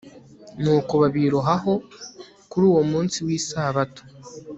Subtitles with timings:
[0.61, 1.73] nuko babirohaho
[2.49, 4.03] kuri uwo munsi w'isabato